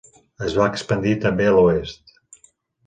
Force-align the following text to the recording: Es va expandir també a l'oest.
Es 0.47 0.55
va 0.61 0.69
expandir 0.71 1.13
també 1.27 1.49
a 1.51 1.55
l'oest. 1.59 2.19